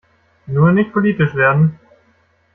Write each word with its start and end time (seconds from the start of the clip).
Nur 0.47 0.71
nicht 0.71 0.93
politisch 0.93 1.35
werden! 1.35 1.77